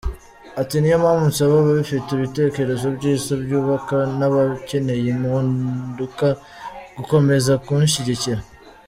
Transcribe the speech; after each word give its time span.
Ati’’Niyo 0.61 0.97
mpamvu 1.03 1.25
nsaba 1.31 1.53
abafite 1.63 2.07
ibitekerezo 2.13 2.85
byiza 2.97 3.31
byubaka 3.43 3.97
n’abakeneye 4.17 5.05
impinduka 5.15 6.27
gukomeza 6.95 7.53
kunshyigikira. 7.65 8.41